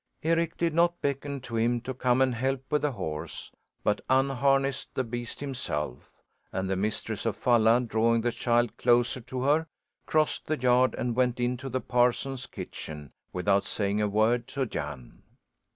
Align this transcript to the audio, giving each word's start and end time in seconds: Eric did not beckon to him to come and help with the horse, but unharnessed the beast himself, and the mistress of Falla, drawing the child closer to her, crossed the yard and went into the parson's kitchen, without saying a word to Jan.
Eric 0.23 0.57
did 0.57 0.73
not 0.73 0.99
beckon 0.99 1.41
to 1.41 1.57
him 1.57 1.79
to 1.81 1.93
come 1.93 2.23
and 2.23 2.33
help 2.33 2.63
with 2.71 2.81
the 2.81 2.93
horse, 2.93 3.51
but 3.83 4.01
unharnessed 4.09 4.95
the 4.95 5.03
beast 5.03 5.39
himself, 5.39 6.11
and 6.51 6.67
the 6.67 6.75
mistress 6.75 7.23
of 7.23 7.37
Falla, 7.37 7.79
drawing 7.81 8.21
the 8.21 8.31
child 8.31 8.75
closer 8.77 9.21
to 9.21 9.43
her, 9.43 9.67
crossed 10.07 10.47
the 10.47 10.57
yard 10.57 10.95
and 10.95 11.15
went 11.15 11.39
into 11.39 11.69
the 11.69 11.81
parson's 11.81 12.47
kitchen, 12.47 13.11
without 13.31 13.67
saying 13.67 14.01
a 14.01 14.07
word 14.09 14.47
to 14.47 14.65
Jan. 14.65 15.21